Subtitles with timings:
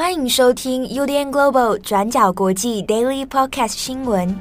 [0.00, 4.34] 欢迎收听 UDN Global 转角国际 Daily Podcast 新闻。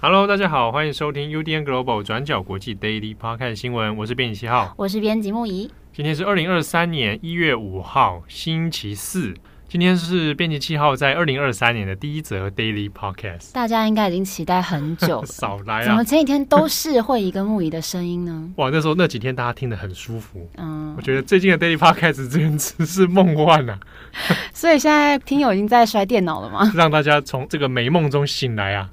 [0.00, 3.96] Hello，大家好，欢迎收听 UDN Global 转角国际 Daily Podcast 新闻。
[3.96, 5.68] 我是编辑七号，我是编辑木仪。
[5.92, 9.34] 今天是二零二三年一月五号，星期四。
[9.68, 15.26] 今天是编辑七号在二零二三年的第一则 Daily Podcast，大家应该已经期待很久了。
[15.26, 15.84] 少来啊！
[15.86, 18.48] 怎么前几天都是会一个木仪的声音呢？
[18.56, 20.48] 哇，那时候那几天大家听得很舒服。
[20.56, 23.78] 嗯，我觉得最近的 Daily Podcast 简直是梦幻啊！
[24.54, 26.70] 所以现在听友已经在摔电脑了吗？
[26.76, 28.88] 让大家从这个美梦中醒来啊！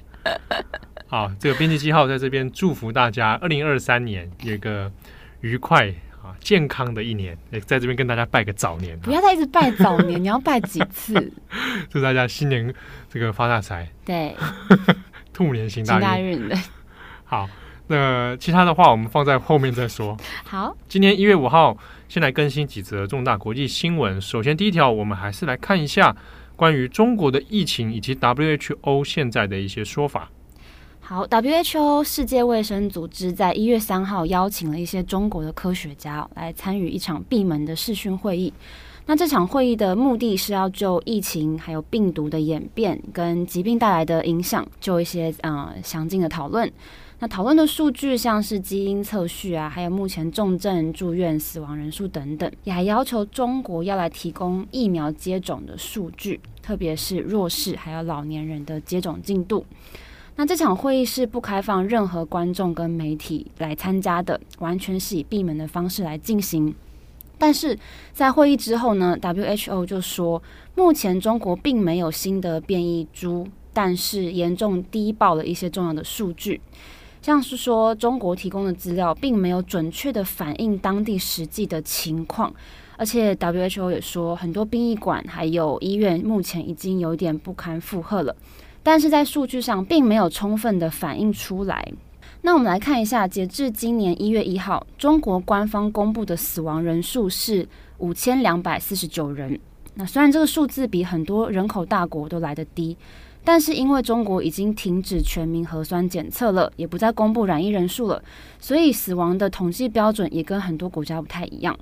[1.05, 4.92] 好，这个编辑七号在这边祝福大家二零二三年有个
[5.42, 5.94] 愉快。
[6.40, 9.00] 健康的一年，也在这边跟大家拜个早年。
[9.00, 11.31] 不要再一直拜早年， 你要拜几次？
[11.90, 12.73] 祝大家新年
[13.09, 13.90] 这个发大财。
[14.05, 14.36] 对，
[15.34, 16.48] 兔年行大运。
[16.48, 16.58] 对，
[17.26, 17.50] 好，
[17.88, 20.17] 那其他的话我们放在后面再说。
[20.44, 24.20] 好，今天一月五号，先来更新几则重大国际新闻。
[24.22, 26.16] 首先，第一条，我们还是来看一下
[26.55, 30.30] 关于中国的疫情以及 WHO 现在的一些说法。
[31.06, 38.54] 好，WHO 世界卫生组织在一月三号邀请了一些中国的科学家来参与一场闭门的视讯会议。
[39.06, 46.72] 那这场会议的目的是要就疫情还有病毒的演变跟疾病带来的影响，就一些呃详尽的讨论。
[47.20, 59.66] 那讨论的数据像是基因测序啊，还有目前重症住院死亡人数等等，也还要求中国要来提供疫苗接种的数据，特别是弱势还有老年人的接种进度。
[60.36, 66.73] 那这场会议是不开放任何观众跟媒体来参加的，完全是以闭门的方式来进行。
[67.38, 67.78] 但是
[68.14, 70.42] 在会议之后呢，WHO 就说，
[70.76, 76.59] 目前中国并没有新的变异株，但是严重低报了一些重要的数据，
[77.22, 82.54] 像是说中国提供的资料并没有准确的反映当地实际的情况，
[82.98, 88.36] 而且 WHO 也说，很多殡仪馆还有医院目前已经有点不堪负荷了。
[88.83, 91.92] 但是在数据上并没有充分的反映出来。
[92.42, 97.66] 那我们来看一下，截至今年一月一号，中国官方公布的死亡人数是
[97.99, 99.58] 五千两百四十九人。
[99.95, 102.98] 那虽然这个数字比很多人口大国都来得低，
[103.45, 108.21] 但是因为中国已经停止全民核酸检测了，也不再公布染疫人数了，
[108.60, 111.77] 所以死亡的统计标准也跟很多国家不太一样。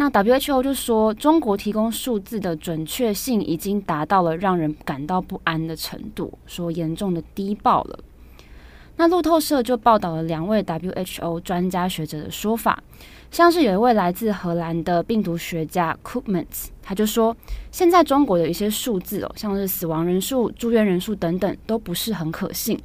[0.00, 7.98] 那 WHO 就说，中国提供数字的准确性已经达到了让人感到不安的程度，说严重的低报了。
[8.96, 12.80] 那路透社就报道了两位 WHO 专家学者的说法，
[13.32, 17.36] 像是有一位来自荷兰的病毒学家 Koopmans，他就说，
[17.72, 22.78] 现在中国的一些数字哦，像是死亡人数、住院人数等等，都不是很可信。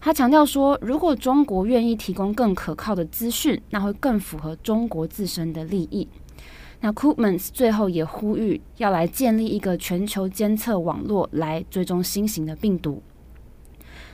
[0.00, 6.06] 他强调说，如果中国愿意提供更可靠的资讯，那会更符合中国自身的利益。
[6.80, 13.02] 那 Koopmans 最后也呼吁要来建立一个全球监测网络来追踪新型的病毒。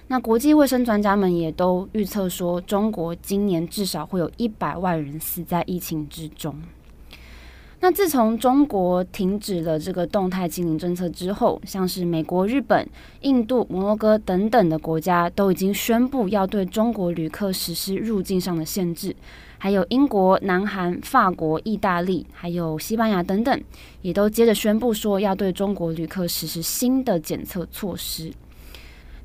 [0.09, 6.55] 那国际卫生专家们也都预测说，中国今年至少会有一百万人死在疫情之中。
[7.81, 12.89] 那自从中国停止了这个动态清零政策之后，像是美国、日本、
[13.23, 19.17] 印度、摩洛哥等等的国家都已经宣布要对中国旅客实施入境上的限制。
[19.63, 23.63] 还有英国、南韩、法国、意大利，还有西班牙等等，
[24.01, 28.33] 也都接着宣布说要对中国旅客实施新的检测措施。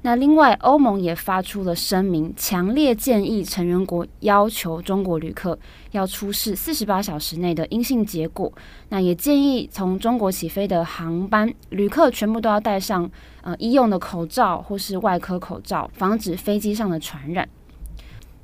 [0.04, 5.58] 那另外，欧盟也发出了声明，强烈建议成员国要求中国旅客
[5.90, 8.54] 要出示四十八小时内的阴性结果。
[8.90, 13.10] 那也建议从中国起飞的航班，旅客全部都要戴上
[13.42, 17.50] 呃医用的口罩或是外科口罩，防止飞机上的传染。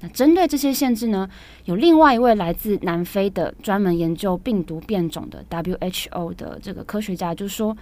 [0.09, 1.29] 针对这些限制呢，
[1.65, 7.75] 有另外一位来自南非的专门研究病毒变种的 WHO 的这个科学家就说：“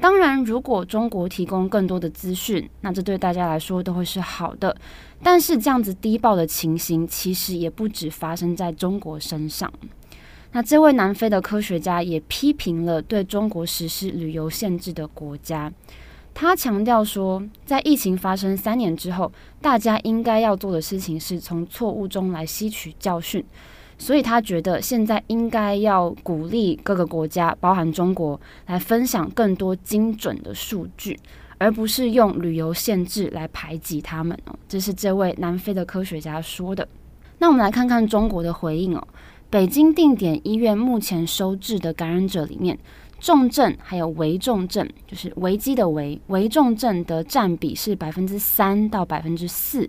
[0.00, 4.74] 当然，如果中国提供更多的资讯，那这对大家来说都会是好的。
[5.22, 9.72] 但是这样子低报的情形，其实也不止发生在中国身上。
[10.52, 15.70] 那这位南非的科学家也批评了对中国实施旅游限制的国家。”
[16.40, 23.44] 他强调说，在疫情发生三年之后，大家应该要做的事情是从错误中来吸取教训。
[23.98, 31.18] 所以他觉得现在应该要鼓励各个国家，包含中国，来分享更多精准的数据，
[31.58, 34.54] 而不是用旅游限制来排挤他们哦。
[34.68, 36.86] 这是这位南非的科学家说的。
[37.38, 39.04] 那我们来看看中国的回应哦。
[39.50, 42.78] 北京定点医院目前收治的感染者里面，
[43.18, 49.88] 重症还有危重症，就是危机的危，危重症的占比是百分之三到百分之四。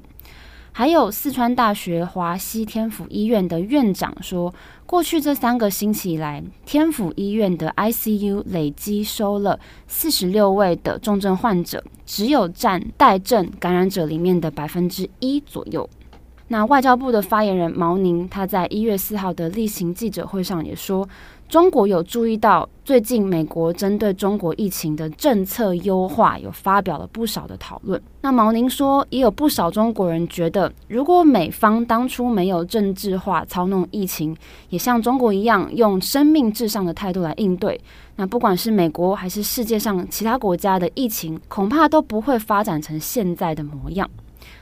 [0.72, 4.54] 还有四川大学华西天府医院的院长说，
[4.86, 15.90] 过去这三个星期以来，天府医院的 ICU 累计收了四十六位的重症患者，只有占待症感染者里面的百分之一左右。
[16.52, 21.08] 那外交部的发言人毛宁，他在一月四号的例行记者会上也说，
[21.50, 28.00] 中国有注意到最近美国针对中国疫情的政策优化，有发表了不少的讨论。
[28.22, 34.38] 那毛宁说，也有不少中国人觉得，如果美方当初没有政治化操弄疫情，
[34.70, 37.82] 也像中国一样用生命至上的态度来应对，
[38.16, 44.08] 那不管是美国还是世界上其他国家的疫情，恐怕都不会发展成现在的模样。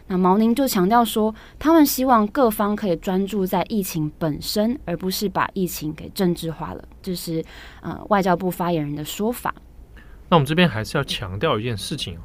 [0.07, 6.87] 那毛宁就强调说，他们希望各方可以专注在疫情本身，而不是把疫情给政治化了。
[7.01, 7.43] 这是
[7.81, 9.53] 呃外交部发言人的说法。
[10.29, 12.17] 那我们这边还是要强调一件事情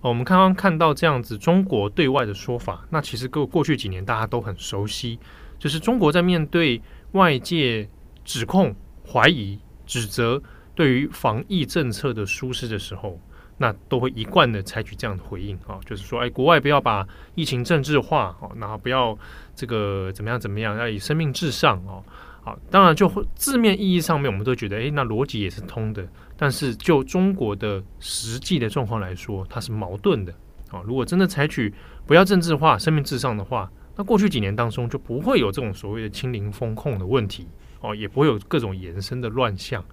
[0.00, 5.18] 哦，我们刚刚看到这样子中国对外的说法，那其实过过去几年大家都很熟悉，
[5.58, 6.82] 就是中国在面对
[7.12, 7.88] 外界
[8.24, 8.74] 指控、
[9.10, 10.42] 怀疑、指责，
[10.74, 13.18] 对于防疫政策的疏失的时候。
[13.62, 17.06] 那都会一贯的采取这样的回应啊，就是说，哎，国外不要把
[17.36, 19.16] 疫情政治化哦，然后不要
[19.54, 22.02] 这个怎么样怎么样，要以生命至上哦。
[22.42, 26.04] 好，当然就字面意义上面，我们都觉得，哎，那逻辑也是通的。
[26.36, 30.34] 但是就中国的实际的状况来说，它是矛盾的
[30.72, 30.82] 啊。
[30.84, 31.72] 如果真的采取
[32.04, 37.46] 不要政治化、生命至上的话，那过去几年当中就不会有这种所谓的清零风控的问题
[37.80, 39.84] 哦，也不会有各种延伸的乱象。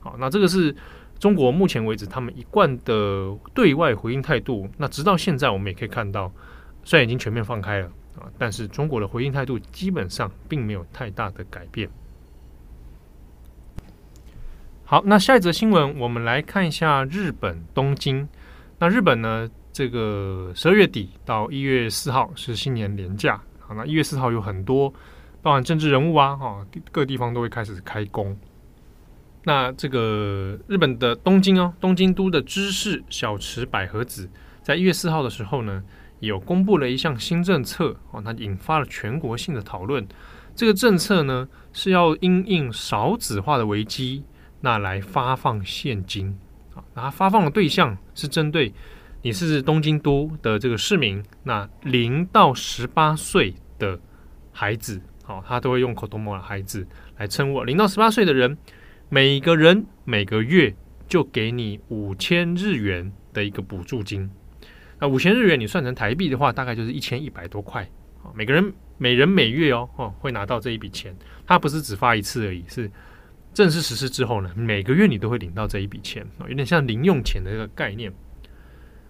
[0.00, 0.76] 好，那这个是。
[1.18, 6.30] 中国目前为止，他们一贯的对外回应态度，那直到现在，我们也可以看到，
[6.84, 7.86] 虽然已经全面放开了
[8.18, 11.88] 啊，但是中国的回应态度基本上并没有太大的改变。
[14.84, 18.28] 好，那下一则新闻，我们来看一下日本东京。
[18.78, 24.92] 那日本呢，这个十二月底到一月四号是新年连假，好，那一月四号有很多，
[25.40, 28.36] 包含政治人物啊，哈，各地方都会开始开工。
[29.46, 34.28] 那这个日本的东京哦，东京都的知事小池百合子，
[34.62, 35.82] 在一月四号的时候呢，
[36.20, 40.06] 有公布了一项新政策哦，它引发了全国性的讨论。
[40.56, 44.24] 这个政策呢，是要因应少子化的危机，
[44.62, 46.38] 那来发放现金
[46.74, 48.72] 啊，那发放的对象是针对
[49.20, 54.00] 你是东京都的这个市民，那零到十八岁的
[54.52, 56.86] 孩子，好，他都会用口头模的孩子
[57.18, 58.56] 来称呼，零到十八岁的人。
[59.14, 60.74] 每个人每个月
[61.06, 64.28] 就给你五千日元的一个补助金，
[64.98, 67.88] 那五千日元你算成台币的话，大概就是一千一百多块
[68.24, 68.34] 啊。
[68.34, 71.16] 每个人每人每月哦哦会拿到这一笔钱，
[71.46, 72.90] 它不是只发一次而已，是
[73.52, 78.12] 正式实施之后呢，每个月你都会领到这一笔钱，有点像零用钱的一个概念。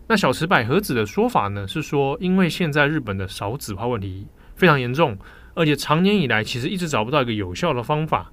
[0.06, 5.16] 那小池百合子的说法呢是说，因为现在日本的少子化问题非常严重，
[5.54, 8.30] 而且长年以来其实一直找不到一个有效的方法，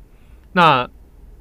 [0.52, 0.90] 那。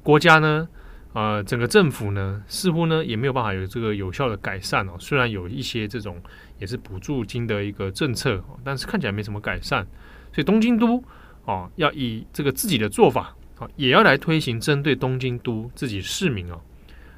[0.03, 0.67] 国家呢，
[1.13, 4.93] 呃，整个政府呢，似乎呢也没有办法有这个有效的改善哦。
[4.99, 6.21] 虽然有一些这种
[6.57, 9.85] 也是补助金的一个政策，但是看起来没什么改善。
[10.33, 11.03] 所以东京都
[11.45, 16.59] 哦，要以这个自己的做法啊，也要来推行针对东京都自己市民哦。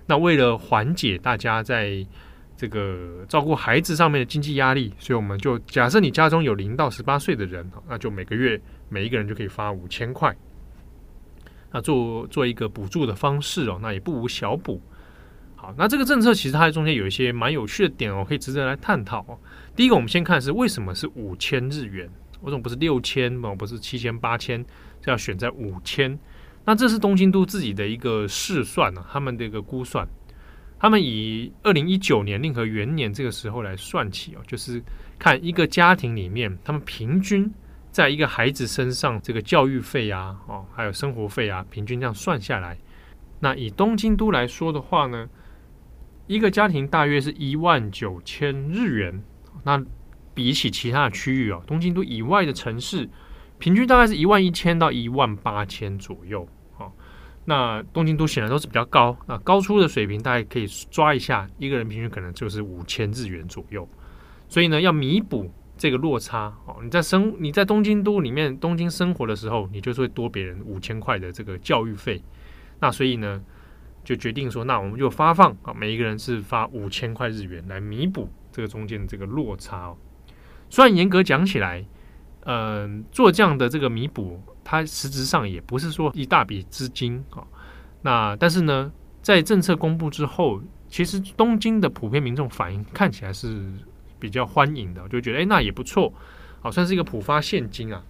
[0.06, 2.06] 那为了缓解大家在
[2.58, 8.60] 这个照顾孩子上面的经济压力，所以我们就假设你家中有零到十八岁的人，那就每个月
[8.90, 10.36] 每一个人就可以发五千块。
[11.74, 14.80] 那做做一个补助的方式哦，那也不无小补。
[15.56, 19.39] 好，那这个政策其实它中间有一些蛮有趣的点哦，可以值得来探讨哦。
[19.75, 22.08] 第一个，我们先看是为什么是五千日元，
[22.42, 24.63] 为什么不是六千哦，不是七千八千，
[25.01, 26.18] 这要选在五千？
[26.65, 30.08] 那这是东京都自己的一个试算啊，他们的一个估算，
[30.77, 34.84] 他们以二零一九年令和元年这个时候来算起哦，就是
[35.18, 37.51] 看一个家庭里面他们平均。
[37.94, 42.76] 在一个孩子身上，这个教育费啊，哦，还有生活费啊，平均这样算下来，
[43.40, 45.30] 那以东京都来说的话呢，
[46.26, 49.24] 一个家庭大约是一万九千日元。
[49.64, 49.80] 那
[50.34, 53.08] 比起其他的区域哦，东京都以外的城市，
[53.60, 56.48] 平均大概是一万一千到一万八千左右。
[56.80, 56.92] 哦，
[57.46, 63.88] 那东京都显然都是比较高，那高出的水平大概可以抓一下，一个人平均可能就是五千日元左右。
[64.50, 65.54] 所以呢，要弥补。
[65.84, 72.24] 这个落差哦，你在生你在东京都里面东京生活的时候，你就是会多别人五千块的这个教育费。
[72.80, 73.44] 那所以呢，
[74.02, 79.98] 就决定说，那我们就发放啊，每一个人是发五千块日元来弥补这个中间的这个落差哦。
[80.70, 81.86] 虽然严格讲起来，
[82.46, 87.46] 嗯、呃，做这样的这个弥补，它实质上也不是说一大笔资金啊。
[88.04, 88.90] 那但是呢，
[89.22, 93.70] 在政策公布之后，其实东京的普遍民众反应看起来是
[94.24, 96.13] 比较欢迎的，就觉得哎，那也不错，
[96.62, 98.01] 好，算是一个普发现金啊。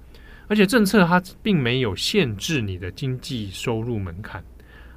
[0.48, 4.44] 而且政策它并没有限制你的经济收入门槛，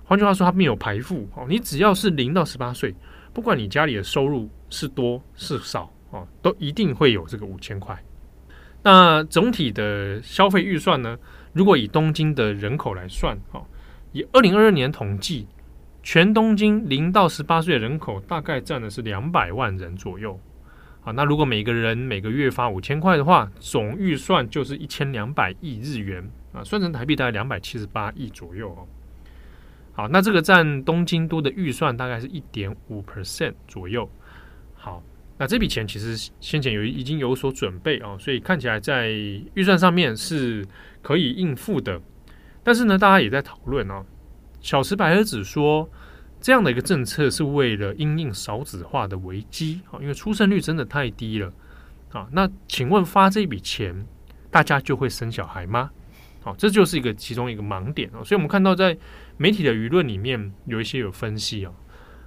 [0.04, 1.46] 换句话说，它没有排富哦。
[1.48, 2.94] 你只要是零到十八岁，
[3.32, 7.98] 不管你家里的收入是多是少哦，都一定会有这个五千块。
[8.82, 11.18] 那总体的消费预算呢？
[11.54, 13.64] 如果以东京的人口来算，哦，
[14.12, 15.46] 以二零二二年统计，
[16.02, 20.38] 全东京零到十八岁的人口大概占的是两百万人左右。
[21.06, 28.88] 啊，那如果每个人每个月发五千块的话，总预算就是一千两百亿日元啊，算成台币大概两百七十八亿左右哦。
[29.92, 34.10] 好，那这个占东京都的预算大概是一点五 percent 左右。
[34.74, 35.00] 好，
[35.38, 39.10] 那这笔钱其实先前有已经有所准备啊，所以看起来在
[39.54, 40.66] 预算上面是
[41.02, 42.00] 可以应付的。
[42.64, 44.04] 但是呢，大家也在讨论哦，
[44.60, 45.88] 小池百合子说。
[46.40, 51.52] 这样的一个政策是为了因应少子化的危机啊，因为出生率真的太低了
[52.12, 52.28] 啊。
[52.32, 54.06] 那请问发这笔钱，
[54.50, 55.90] 大家就会生小孩吗？
[56.42, 58.22] 好，这就是一个其中一个盲点啊。
[58.22, 58.96] 所以我们看到在
[59.36, 61.72] 媒体的舆论里面有一些有分析啊，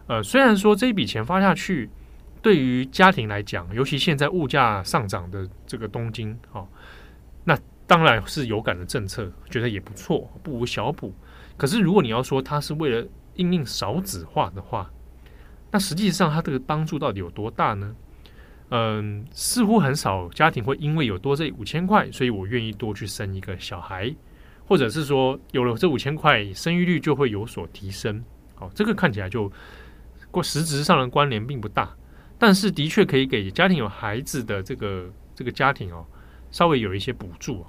[0.08, 1.90] 呃，虽然说这笔钱发下去，
[2.42, 6.68] 对于家庭来讲，尤其现在物价上涨的这个东京啊，
[7.46, 11.14] 那当然是有感的政策，觉得也不错，不无小补。
[11.56, 13.08] 可是如果你要说它是为了
[13.40, 14.92] 因应少子化的话，
[15.72, 17.96] 那实际上它这个帮助到底有多大呢？
[18.72, 24.14] 嗯，似乎很少家庭会因为有多这五千块，所以我愿意多去生一个小孩，
[24.68, 28.22] 或者是说有了这五千块，生育率就会有所提升。
[28.56, 29.50] 好，这个看起来就
[30.30, 31.96] 过实质上的关联并不大，
[32.38, 36.06] 但是的确可以给家庭有孩子的这个这个家庭哦，
[36.52, 37.66] 稍微有一些补助。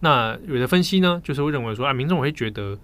[0.00, 2.76] 那有的分析呢，就是会认为说啊，民众会觉得。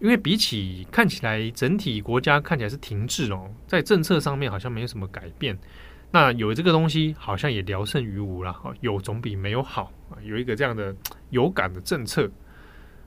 [0.00, 5.58] 因为比起看起来整体国家看起来是停滞哦，在政策上面好像没有什么改变。
[6.10, 10.16] 那有这个东西好像也聊胜于无了，有总比没有好啊。
[10.22, 10.94] 有一个这样的
[11.30, 12.30] 有感的政策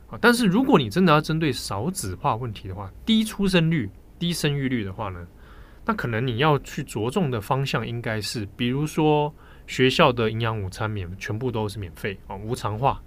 [0.09, 5.25] 啊，但是如果你真的要针对少子化问题的话，低出生率、低生育率的话呢，
[5.85, 9.33] 那可能你要去着重的方向应该是，比如说
[9.65, 13.01] 学校的营养午餐免全部都是免费啊，无偿化，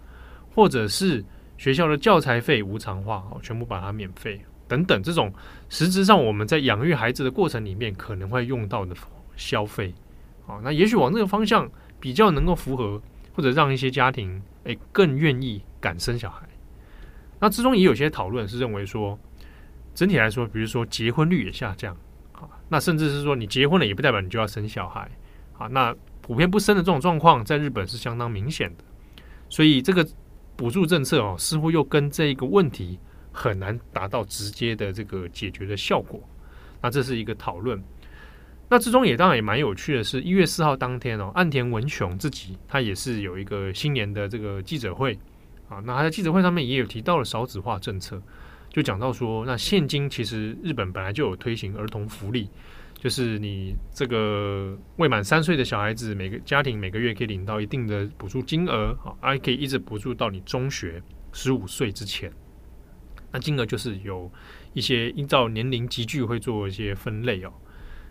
[0.54, 1.24] 或者是。
[1.56, 5.32] 学校的教材费无偿化，哦，全部把它免费等等，这种
[5.68, 8.94] 实质上我们在养育孩子的过程里面可能会用到的
[9.36, 9.94] 消费，
[10.46, 11.70] 啊，那也许往这个方向
[12.00, 13.00] 比较能够符合，
[13.34, 16.46] 或者让一些家庭诶更愿意敢生小孩。
[17.38, 19.18] 那之中也有些讨论是认为说，
[19.94, 21.96] 整体来说，比如说结婚率也下降，
[22.32, 25.08] 啊，那甚至是说你结婚了也不代表你就要生小孩，
[25.56, 28.84] 啊，那普遍不生的这种状况在日本是相当明显的，
[29.48, 30.04] 所以这个。
[30.56, 32.98] 补助政策哦，似乎又跟这一个问题
[33.32, 36.20] 很难达到直接的这个解决的效果。
[36.80, 37.82] 那这是一个讨论。
[38.68, 45.18] 那之中也当然也蛮有趣的是，一月四号当天哦，岸田文雄自己他也是有一个新年的这个记者会
[45.68, 45.80] 啊。
[45.84, 48.20] 那他在记者会上面也有提到了少子化政策，
[48.70, 52.48] 就讲到说，那现今其实日本本来就有推行儿童福利。
[53.04, 62.32] 就是你这个未满三岁的小孩子，每个家庭每个月可以领到一定的补助金额，啊，还可以一直补助到你中学十五岁之前。
[63.30, 64.32] 那金额就是有
[64.72, 67.52] 一些依照年龄级距会做一些分类哦。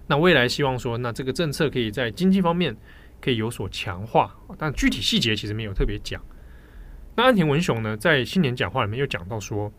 [0.06, 2.78] 那未来希望说，那这个政策可以在经济方面
[3.20, 6.22] 可以有所强化，但具体细节其实没有特别讲。
[7.16, 9.74] 那安田文雄呢，在新年讲话里面又讲到说，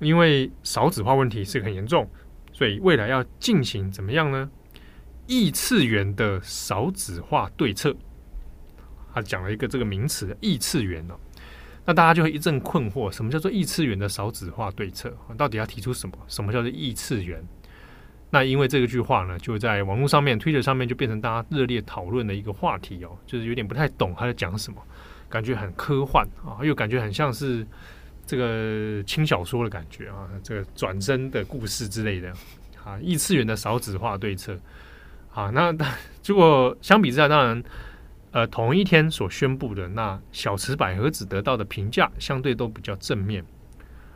[0.00, 2.06] 因为少子化问题是很严重，
[2.52, 4.50] 所以未来要进行怎么样呢？
[5.28, 7.94] 异次元的少子化对策，
[9.12, 11.14] 他讲了一个这个名词“异次元”哦，
[11.84, 15.12] 那大家就会一阵困惑：什么叫做异次元的少子化对策？
[15.36, 16.16] 到底要提出什么？
[16.28, 17.46] 什么叫做异次元？
[18.30, 24.82] 那因为这个句话呢，就在网络上面、Twitter 上面就变成大家热烈讨论的一个话题哦，就是有点不太懂他在讲什么，
[25.28, 27.66] 感觉很科幻啊，又感觉很像是
[28.26, 32.32] 这个轻小说的感觉啊，这个转身的故事之类的
[32.82, 34.58] 啊，异次元的少子化对策。
[35.38, 35.72] 啊，那
[36.20, 37.62] 结果相比之下，当然，
[38.32, 43.44] 呃，同一天所宣布的那小池百合子得到的评价相对都比较正面。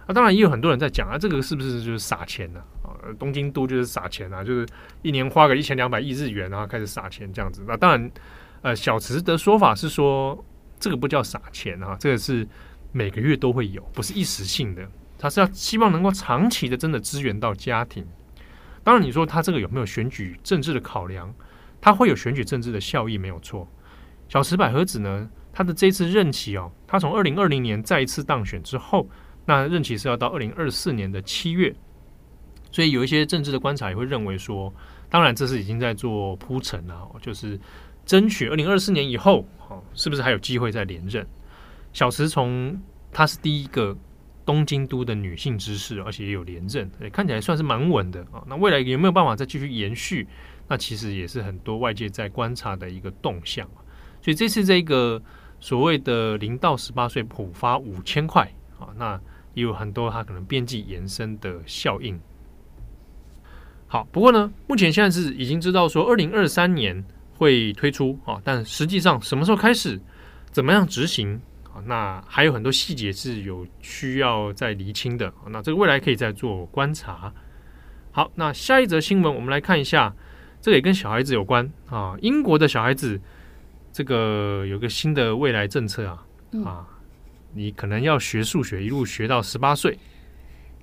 [0.04, 2.60] 啊，当然也有很多人在讲啊，这个是不是就是撒钱呢？
[2.82, 4.66] 啊，东京都就是撒钱啊，就是
[5.02, 7.62] 一年花个一千两百亿日元，然后开始撒钱这样子。
[7.68, 8.10] 那当然，
[8.62, 10.44] 呃，小池的说法是说，
[10.80, 12.44] 这个不叫撒钱啊，这个是
[12.90, 14.84] 每个月都会有，不是一时性的，
[15.16, 18.04] 他是要希望能够长期的真的支援到家庭。
[18.84, 21.32] 当然，你说他这个有没有选举政治的考量？
[21.80, 23.68] 他会有选举政治的效益，没有错。
[24.28, 29.08] 小池百合子呢，他的这次任期哦，他从二零二零年再一次当选之后，
[29.46, 31.74] 那任期是要到二零二四年的七月。
[32.70, 34.72] 所以有一些政治的观察也会认为说，
[35.10, 37.60] 当然这是已经在做铺陈了，就是
[38.06, 41.26] 争取二零二四年以后，哦，是不是还有机会再连任？
[41.92, 43.94] 小池从他是第一个
[44.44, 48.42] 东京都的女性知事，而且也有连任，看起来算是蛮稳的啊。
[48.46, 50.26] 那未来有没有办法再继续延续？
[50.68, 53.68] 那其实也是很多外界在观察的一个动向。
[54.20, 55.20] 所以这次这个
[55.60, 59.20] 所谓的零到十八岁普发五千块啊，那
[59.54, 62.18] 也有很多它可能边际延伸的效应。
[63.86, 67.04] 好，不过呢，目前现在是已经知道说二零二三年
[67.36, 70.00] 会推出啊，但实际上什么时候开始，
[70.50, 71.40] 怎么样执行？
[71.86, 75.32] 那还有很多细节是有需要再厘清的。
[75.50, 77.32] 那这个未来可以再做观察。
[78.10, 80.14] 好，那下一则新闻我们来看一下，
[80.60, 82.14] 这个也跟小孩子有关啊。
[82.20, 83.20] 英国的小孩子
[83.92, 86.26] 这个有个新的未来政策啊
[86.64, 86.86] 啊，
[87.54, 89.98] 你可能要学数学一路学到十八岁。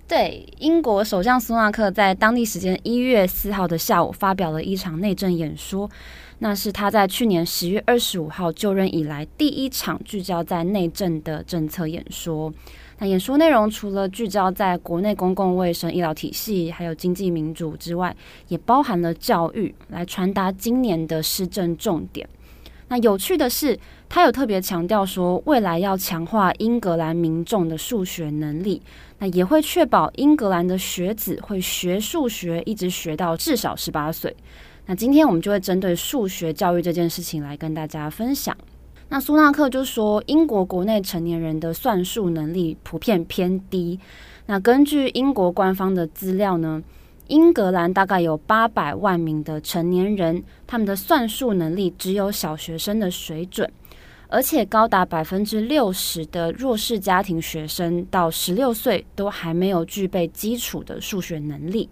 [0.08, 5.88] 对，英国首相苏纳克在当地时间一月四号的下午发表了一场内政演说，
[6.40, 12.52] 那是他在去年十月二十五号就任以来第一场聚焦在内政的政策演说。
[12.98, 18.16] 那演说内容除了聚焦在国内公共卫生、医疗体系，还有经济民主之外，
[18.48, 22.28] 也包含了教育，来传达今年的施政重点。
[22.88, 23.80] 那有趣的是，
[24.10, 28.82] 他有特别强调说，未来要强化英格兰民众的数学能力，
[29.20, 34.36] 那也会确保英格兰的学子会学数学，一直学到至少十八岁。
[34.90, 38.58] 那今天我们就会针对数学教育这件事情来跟大家分享。
[39.10, 44.00] 那苏纳克就说，英国国内成年人的算术能力普遍偏低。
[44.48, 46.82] 那根据英国官方的资料呢，
[47.28, 53.72] 英格兰大概有八百万名的成年人，他们的算术能力只有小学生的水准，
[54.28, 61.88] 而且高达百分之六十的弱势家庭学生到十六岁都还没有具备基础的数学能力。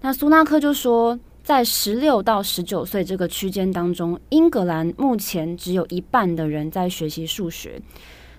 [0.00, 1.16] 那苏纳克就说，
[1.50, 7.82] 在十六到十九岁这个区间当中，英格兰目前只有一半的人在学习数学。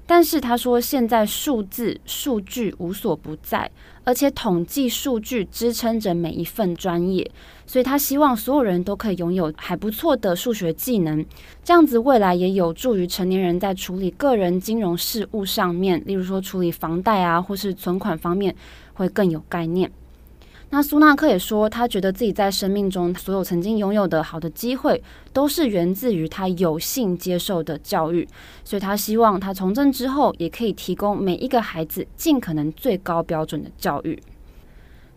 [0.08, 3.70] 但是他说，现在数字数据无所不在，
[4.06, 7.30] 而且统计数据支撑着每一份专业，
[7.66, 11.26] 所以他希望所有人都可以拥有还不错的数学技能，
[11.66, 18.56] 这样子未来也有助于成年人在处理个人金融事务上面，例如说处理房贷啊或是存款方面
[18.94, 19.92] 会更有概念。
[20.74, 25.04] 那苏纳克也说，他觉得自己在生命中所有曾经拥有的好的机会，
[25.34, 28.26] 都是源自于他有幸接受的教育，
[28.64, 34.18] 所以他希望他从政之后，也可以提供每一个孩子尽可能最高标准的教育。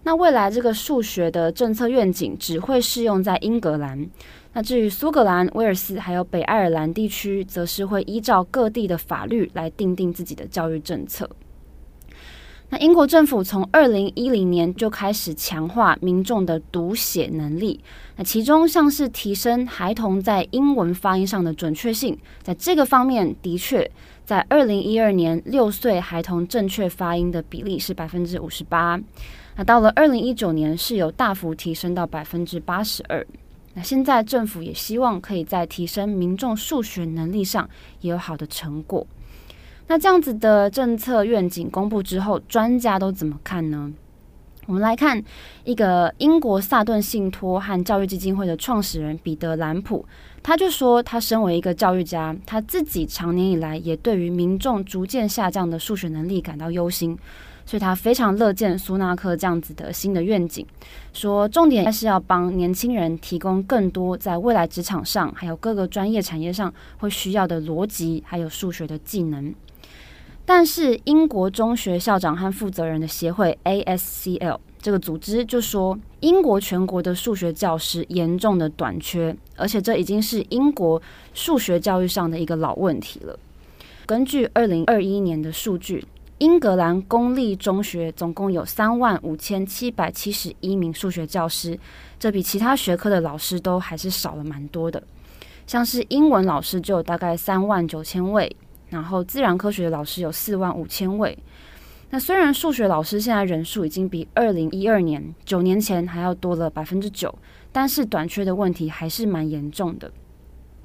[0.02, 4.10] 那未来这个数学的政策愿景只会适用在英格兰，
[4.54, 11.30] 那至于苏格兰、威尔斯还有北爱尔兰地区，则是会依照各地的法律来定定自己的教育政策。
[12.70, 17.78] 那英国政府从二零一零年就开始强化民众的读写能力，
[18.16, 23.88] 那其中像是提升孩童在英文发音上的准确性，在这个方面的确，
[24.24, 29.00] 在二零一二年六岁孩童正确发音的比例是百分之五十八，
[29.56, 33.24] 那到了二零一九年是有大幅提升到百分之八十二。
[33.74, 37.68] 那现在政府也希望可以在提升民众数学能力上
[38.00, 39.06] 也有好的成果。
[39.86, 43.92] 那这样子的政策愿景公布之后，专家都怎么看呢？
[44.66, 45.22] 我们来看
[45.64, 50.02] 一个英国萨顿信托和教育基金会的创始人彼得兰普，
[50.42, 57.14] 他就说，他身为一个教育家，他自己长年以来也对于民众逐渐下降的数学能力感到忧心，
[57.66, 60.66] 所以他非常乐见苏纳克这样子的新的愿景，
[61.12, 69.54] 说重点还是要帮年轻人提供更多在未来职场上还有各个专业产业上会需要的逻辑还有数学的技能。
[70.46, 81.00] 但是，英国中学校长和负责人的协会 ASCL 这个组织就说，英国全国的数学教师严重的短缺，而且这已经是英国
[81.32, 83.38] 数学教育上的一个老问题了。
[84.04, 86.04] 根据二零二一年的数据，
[86.36, 91.78] 英格兰公立中学总共有三万五千七百七十一名数学教师，
[92.20, 95.02] 这比其他学科的老师都还是少了蛮多的。
[95.66, 98.54] 像是英文老师就有大概三万九千位。
[98.94, 101.36] 然后，自然科学的老师有四万五千位。
[102.10, 107.36] 那虽然数学老师现在人数已经比二零一二年九年前还要多了百分之九，
[107.72, 110.08] 但是短缺的问题还是蛮严重的。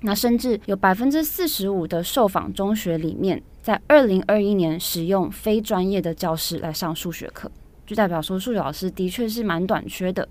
[0.01, 7.51] 那甚至有百分之四十五的受访中学里面，在二零二一年使用非专业的教师来上数学课，
[7.85, 10.27] 就代表说数学老师的确是蛮短缺的。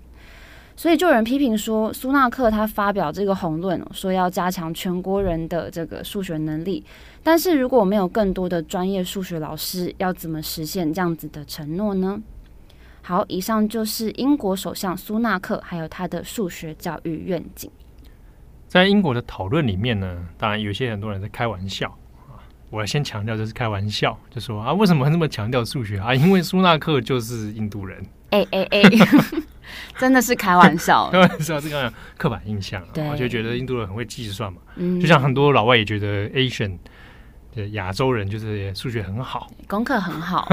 [0.79, 6.81] 所以就有人批评说，苏纳克他发表这个宏论，说要加强全国人的这个数学能力，
[7.21, 12.17] 但是如果没有更多的专业数学老师，要怎么实现这样子的承诺呢？
[13.01, 17.69] 好，以上就是英国首相苏纳克还有他的数学教育愿景。
[18.69, 22.39] 在英国的讨论里面呢，当然有些很多人在开玩笑啊。
[22.69, 26.15] 我要先强调这是开玩笑，就说啊，为什么那么强调数学啊？
[26.15, 28.01] 因为苏纳克就是印度人。
[28.29, 28.81] 哎哎哎，
[29.99, 34.59] 真的是开玩笑，开玩笑，这个刻板印象，对，我就觉得印度人很会计算嘛。
[34.77, 36.77] 嗯，就像很多老外也觉得 Asian
[37.53, 40.47] 的亚洲人就是数学很好，功课很好。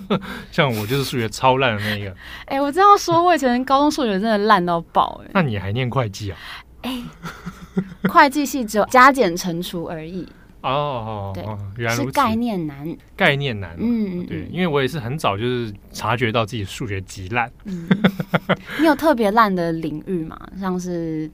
[0.52, 2.10] 像我就是数学超烂的那一个。
[2.44, 5.22] 哎、欸，我这样说，我以前高中数学真的烂到爆。
[5.32, 6.38] 那你还念会计啊？
[6.82, 10.28] 哎、欸，会计系只有加减乘除而已。
[10.62, 11.44] 哦，对，
[11.76, 13.76] 原来，是概念难，概念难。
[13.78, 17.50] 嗯，对，因为我也是很早就是察觉到自己数学极烂。
[17.64, 17.88] 嗯，
[18.78, 20.38] 你有特别烂的领域吗？
[20.58, 21.30] 像是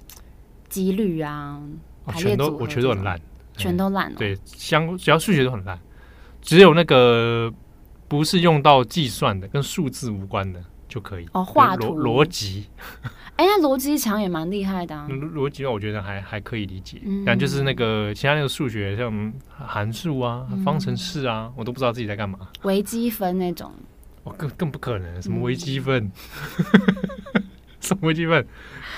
[0.68, 1.60] 几率啊，
[2.16, 3.20] 全都我全都很烂，
[3.56, 4.14] 全都烂。
[4.14, 5.78] 对，相只要数学都很烂，
[6.40, 7.52] 只有那个
[8.06, 11.26] 不是用到计算的，跟数字无关的就可以。
[11.32, 12.66] 哦，画图逻辑。
[13.36, 15.06] 哎，那逻辑强也蛮厉害的啊。
[15.10, 22.38] 逻辑我觉得还还可以理解，嗯、但就是那个其他那个数学，像函数啊、嗯、方程式啊，我都不知道自己在干嘛。
[22.62, 23.70] 微积分那种，
[24.24, 26.04] 我、哦、更更不可能，什么微积分？
[26.04, 27.05] 嗯、
[27.86, 28.44] 什么微积分？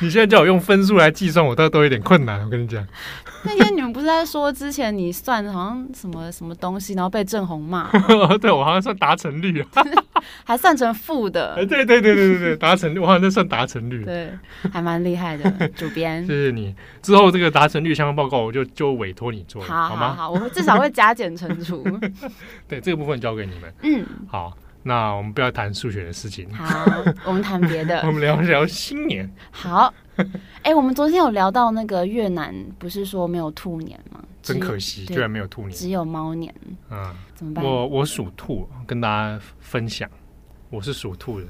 [0.01, 2.41] 你现在叫我用分数来计算，我倒都有点困难。
[2.45, 2.87] 我跟你讲，
[3.45, 7.91] 那天你们不是在说之前你算好像什么什么东西，然后被郑红骂？
[8.41, 9.85] 对，我好像算达成率啊，
[10.45, 11.55] 还算成负的。
[11.57, 14.05] 哎对对对对对对，达成率，我好像在算达成率。
[14.05, 14.31] 对，
[14.73, 16.25] 还蛮厉害的，主编。
[16.27, 16.75] 谢谢你。
[17.03, 20.15] 之后这个达成率相关报告，我就就委托你做好吗？
[20.15, 21.85] 好，我至少会加减乘除。
[22.69, 23.75] 对，这个部分交给你们。
[23.83, 24.57] 嗯，好。
[24.89, 26.83] 那我们不要谈数学的事情，好，
[27.27, 28.01] 我们谈别的。
[28.09, 29.31] 我们聊聊新年。
[29.51, 34.19] 好，哎、欸，我们昨天有聊到那个越南，不是说没有兔年吗？
[34.43, 36.55] 真可惜，居然没有兔年，只有猫年。
[36.91, 37.63] 嗯，怎么办？
[37.63, 40.09] 我我属兔，跟大家分享，
[40.71, 41.47] 我是属兔的。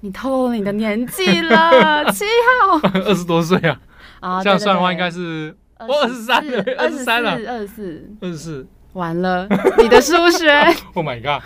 [0.00, 2.26] 你透露你的年纪了， 七
[2.60, 3.80] 号， 二十多岁啊。
[4.20, 6.44] 啊，这样算的话，应该是我二十三，
[6.76, 8.66] 二十三了，二十四，二十四。
[8.92, 10.50] 完了，你的数学。
[10.92, 11.42] Oh my god！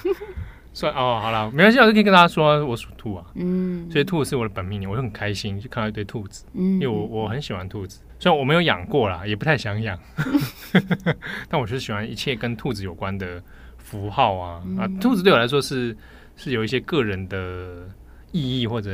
[0.73, 9.99] 算哦，好了，没关系，我就可以跟大家说，我属兔啊，嗯，所以兔是我的本命年，我就很开心，就看到一堆兔子，嗯，因为我我很喜欢兔子，虽然我没有养过啦，也不太想养
[11.51, 13.43] 但我就是喜欢一切跟兔子有关的
[13.79, 15.97] 符号啊、嗯、啊，兔子对我来说是
[16.37, 17.89] 是有一些个人的
[18.31, 18.91] 意义或者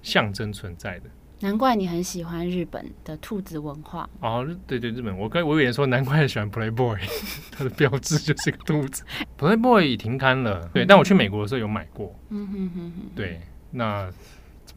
[0.00, 1.10] 象征存在的。
[1.42, 6.98] 难怪你很喜欢日本的兔子文化哦，对对，日本，我跟我以为说难怪喜欢 Playboy，
[7.50, 9.02] 它的标志就是一个兔子。
[9.36, 12.14] Playboy 已停刊了，对，但我去美国的时候有买过。
[12.30, 13.40] 嗯哼哼哼，对，
[13.72, 14.08] 那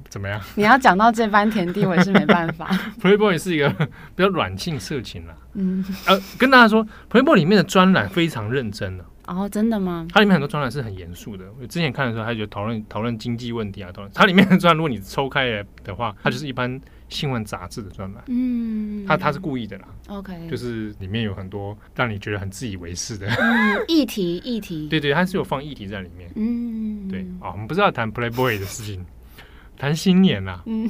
[0.10, 0.41] 怎么样？
[0.56, 2.67] 你要讲到这番田地，我也是没办法。
[2.99, 3.69] Playboy 是一个
[4.15, 9.06] 比较软性色情啦，嗯，呃，跟大家说，Playboy 里面的专栏非常认真的。
[9.28, 10.06] 哦，真的吗？
[10.10, 11.46] 它里面很多专栏是很严肃的。
[11.60, 18.24] 我之前看的时候，他就讨论讨论经济问题啊，讨论它里面的专栏，如果你抽开来的话，它就是一般新闻杂志的专栏。
[18.28, 19.88] 嗯，它它是故意的啦。
[20.10, 24.88] OK，就是里面有很多让你觉得很自以为是的、嗯、议题，议题。
[24.90, 26.30] 对对，它是有放议题在里面。
[26.36, 29.04] 嗯，对啊、哦，我们不是要谈 Playboy 的事情，
[29.78, 30.62] 谈新年啦。
[30.66, 30.90] 嗯，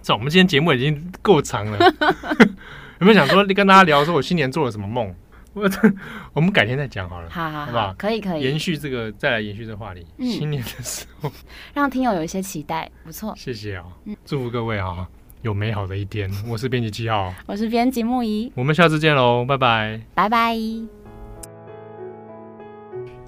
[0.00, 1.78] 这我们今天节目已经够长了，
[3.00, 5.14] 有没有想说跟大家聊说我新年做了什么梦？
[5.54, 5.70] 我
[6.34, 7.94] 我们改天再讲好了，好好好，好不好？
[7.98, 10.06] 可以可以，延续这个，再来延续这个话题。
[10.18, 11.30] 嗯、新年的时候，
[11.74, 13.34] 让听友有一些期待，不错。
[13.36, 15.06] 谢谢啊、哦嗯，祝福各位啊，
[15.42, 16.30] 有美好的一天。
[16.48, 20.56] 我是编辑七号，我是编辑木仪，我们下次见喽，拜拜，拜拜。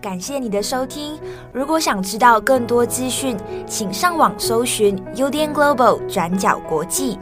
[0.00, 1.18] 感谢你的收听，
[1.50, 7.18] 如果想知道更多资讯，请上网搜寻 UDN Global 转角国际。